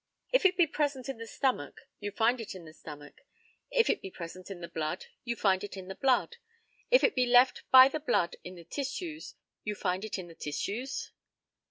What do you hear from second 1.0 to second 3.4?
in the stomach, you find it in the stomach;